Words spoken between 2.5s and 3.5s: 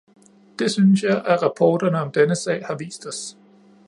har vist os.